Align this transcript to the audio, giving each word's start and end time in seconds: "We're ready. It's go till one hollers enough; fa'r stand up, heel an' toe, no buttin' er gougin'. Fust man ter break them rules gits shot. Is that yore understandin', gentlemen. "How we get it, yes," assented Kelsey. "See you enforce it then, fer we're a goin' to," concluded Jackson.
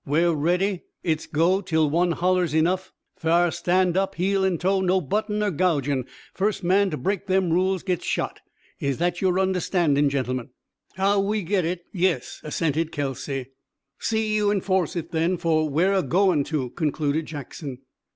"We're 0.03 0.33
ready. 0.33 0.81
It's 1.03 1.27
go 1.27 1.61
till 1.61 1.87
one 1.87 2.13
hollers 2.13 2.55
enough; 2.55 2.91
fa'r 3.17 3.51
stand 3.51 3.95
up, 3.95 4.15
heel 4.15 4.43
an' 4.43 4.57
toe, 4.57 4.81
no 4.81 4.99
buttin' 4.99 5.43
er 5.43 5.51
gougin'. 5.51 6.07
Fust 6.33 6.63
man 6.63 6.89
ter 6.89 6.97
break 6.97 7.27
them 7.27 7.51
rules 7.53 7.83
gits 7.83 8.03
shot. 8.03 8.39
Is 8.79 8.97
that 8.97 9.21
yore 9.21 9.37
understandin', 9.39 10.09
gentlemen. 10.09 10.49
"How 10.95 11.19
we 11.19 11.43
get 11.43 11.65
it, 11.65 11.85
yes," 11.93 12.41
assented 12.43 12.91
Kelsey. 12.91 13.51
"See 13.99 14.33
you 14.33 14.49
enforce 14.49 14.95
it 14.95 15.11
then, 15.11 15.37
fer 15.37 15.65
we're 15.65 15.93
a 15.93 16.01
goin' 16.01 16.43
to," 16.45 16.71
concluded 16.71 17.27
Jackson. 17.27 17.77